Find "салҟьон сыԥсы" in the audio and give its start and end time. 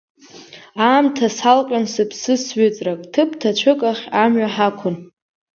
1.37-2.33